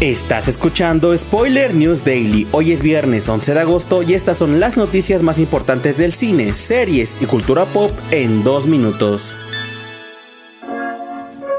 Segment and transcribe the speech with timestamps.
[0.00, 2.46] Estás escuchando Spoiler News Daily.
[2.52, 6.54] Hoy es viernes 11 de agosto y estas son las noticias más importantes del cine,
[6.54, 9.36] series y cultura pop en dos minutos.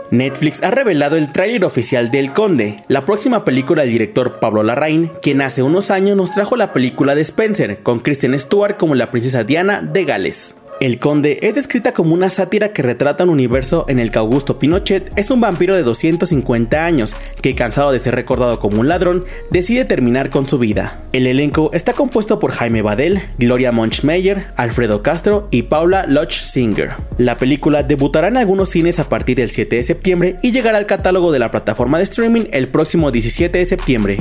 [0.10, 4.64] Netflix ha revelado el tráiler oficial de El Conde, la próxima película del director Pablo
[4.64, 8.96] Larraín, quien hace unos años nos trajo la película de Spencer, con Kristen Stewart como
[8.96, 10.56] la princesa Diana de Gales.
[10.82, 14.58] El Conde es descrita como una sátira que retrata un universo en el que Augusto
[14.58, 19.24] Pinochet es un vampiro de 250 años que, cansado de ser recordado como un ladrón,
[19.52, 21.04] decide terminar con su vida.
[21.14, 26.94] El elenco está compuesto por Jaime Badel, Gloria Monchmeyer, Alfredo Castro y Paula Loch Singer.
[27.20, 30.88] La película debutará en algunos cines a partir del 7 de septiembre y llegará al
[30.88, 34.18] catálogo de la plataforma de streaming el próximo 17 de septiembre.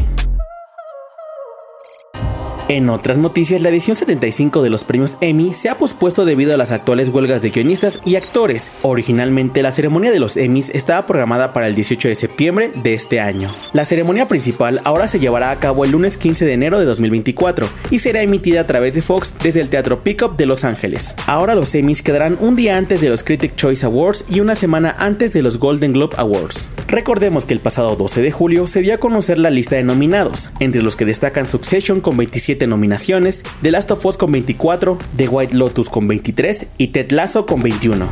[2.70, 6.56] En otras noticias, la edición 75 de los premios Emmy se ha pospuesto debido a
[6.56, 8.70] las actuales huelgas de guionistas y actores.
[8.82, 13.18] Originalmente, la ceremonia de los Emmys estaba programada para el 18 de septiembre de este
[13.18, 13.50] año.
[13.72, 17.68] La ceremonia principal ahora se llevará a cabo el lunes 15 de enero de 2024
[17.90, 21.16] y será emitida a través de Fox desde el Teatro Pickup de Los Ángeles.
[21.26, 24.94] Ahora los Emmys quedarán un día antes de los Critic Choice Awards y una semana
[24.96, 26.68] antes de los Golden Globe Awards.
[26.86, 30.50] Recordemos que el pasado 12 de julio se dio a conocer la lista de nominados,
[30.60, 35.28] entre los que destacan Succession con 27 nominaciones, The Last of Us con 24, The
[35.28, 38.08] White Lotus con 23 y Ted Lasso con 21.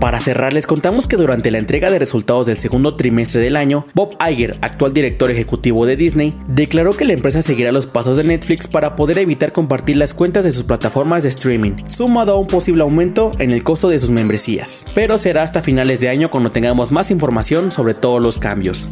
[0.00, 3.84] Para cerrar, les contamos que durante la entrega de resultados del segundo trimestre del año,
[3.94, 8.22] Bob Iger, actual director ejecutivo de Disney, declaró que la empresa seguirá los pasos de
[8.22, 12.46] Netflix para poder evitar compartir las cuentas de sus plataformas de streaming, sumado a un
[12.46, 14.84] posible aumento en el costo de sus membresías.
[14.94, 18.88] Pero será hasta finales de año cuando tengamos más información sobre todos los cambios.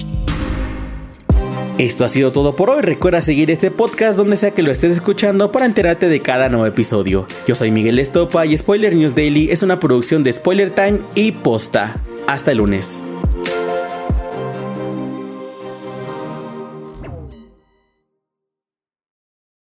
[1.78, 2.80] Esto ha sido todo por hoy.
[2.80, 6.64] Recuerda seguir este podcast donde sea que lo estés escuchando para enterarte de cada nuevo
[6.64, 7.28] episodio.
[7.46, 11.32] Yo soy Miguel Estopa y Spoiler News Daily es una producción de Spoiler Time y
[11.32, 12.00] Posta.
[12.26, 13.04] Hasta el lunes.